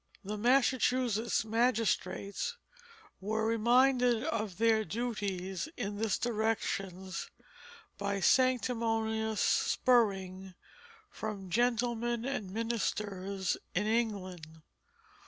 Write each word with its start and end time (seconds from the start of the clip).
The 0.23 0.35
Massachusetts 0.35 1.45
magistrates 1.45 2.57
were 3.19 3.45
reminded 3.45 4.23
of 4.23 4.57
their 4.57 4.83
duties 4.83 5.69
in 5.77 5.97
this 5.99 6.17
direction 6.17 7.11
by 7.99 8.19
sanctimonious 8.19 9.41
spurring 9.41 10.55
from 11.11 11.51
gentlemen 11.51 12.25
and 12.25 12.49
ministers 12.49 13.57
in 13.75 13.85
England. 13.85 14.63